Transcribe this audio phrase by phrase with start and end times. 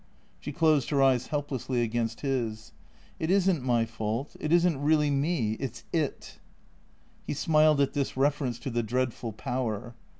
[0.39, 2.71] She closed her eyes helplessly against his."
[3.19, 4.35] It is n't my fault.
[4.39, 5.53] It is n't really me.
[5.59, 6.39] It 's It."
[7.21, 9.93] He smiled at this reference to the dreadful Power.